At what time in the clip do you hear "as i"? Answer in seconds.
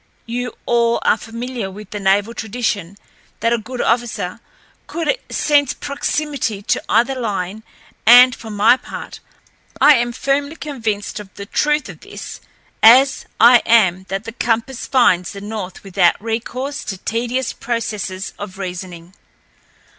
12.81-13.57